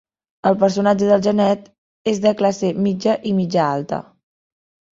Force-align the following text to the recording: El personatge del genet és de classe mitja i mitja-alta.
El 0.51 0.55
personatge 0.61 1.09
del 1.09 1.21
genet 1.27 1.67
és 2.13 2.23
de 2.25 2.33
classe 2.41 2.73
mitja 2.89 3.17
i 3.33 3.37
mitja-alta. 3.43 4.05